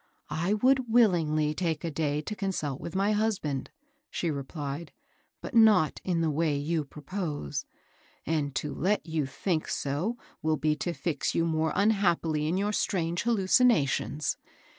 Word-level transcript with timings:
^^I 0.31 0.59
would 0.63 0.91
willingly 0.91 1.53
take 1.53 1.83
a 1.83 1.91
day 1.91 2.21
to 2.21 2.35
consult 2.35 2.81
with 2.81 2.95
my 2.95 3.11
husband," 3.11 3.69
she 4.09 4.31
replied; 4.31 4.93
^^but 5.43 5.53
not 5.53 6.01
in 6.03 6.21
the 6.21 6.31
way 6.31 6.57
you 6.57 6.83
propose; 6.85 7.67
and 8.25 8.55
to 8.55 8.73
let 8.73 9.05
you 9.05 9.27
think 9.27 9.67
so 9.67 10.17
will 10.41 10.57
be 10.57 10.75
to 10.77 10.93
fix 10.93 11.35
you 11.35 11.45
more 11.45 11.71
unhappily 11.75 12.47
in 12.47 12.57
your 12.57 12.73
strange 12.73 13.25
halludnations. 13.25 14.37